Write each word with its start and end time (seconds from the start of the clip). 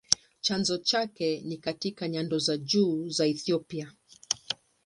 Chanzo 0.41 0.77
chake 0.77 1.41
ni 1.41 1.57
katika 1.57 2.07
nyanda 2.07 2.37
za 2.37 2.57
juu 2.57 3.09
za 3.09 3.25
Ethiopia. 3.27 3.91